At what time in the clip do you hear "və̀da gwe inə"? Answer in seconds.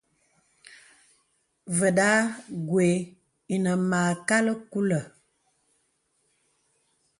1.77-3.71